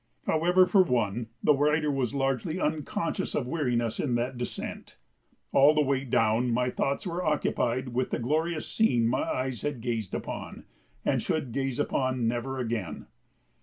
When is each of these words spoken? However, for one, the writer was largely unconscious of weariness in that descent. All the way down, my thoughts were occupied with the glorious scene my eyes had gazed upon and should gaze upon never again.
However, 0.25 0.65
for 0.65 0.81
one, 0.81 1.27
the 1.43 1.53
writer 1.53 1.91
was 1.91 2.15
largely 2.15 2.59
unconscious 2.59 3.35
of 3.35 3.45
weariness 3.45 3.99
in 3.99 4.15
that 4.15 4.35
descent. 4.35 4.97
All 5.51 5.75
the 5.75 5.83
way 5.83 6.05
down, 6.05 6.49
my 6.49 6.71
thoughts 6.71 7.05
were 7.05 7.23
occupied 7.23 7.89
with 7.89 8.09
the 8.09 8.17
glorious 8.17 8.67
scene 8.67 9.07
my 9.07 9.21
eyes 9.21 9.61
had 9.61 9.79
gazed 9.79 10.15
upon 10.15 10.65
and 11.05 11.21
should 11.21 11.51
gaze 11.51 11.79
upon 11.79 12.27
never 12.27 12.57
again. 12.57 13.05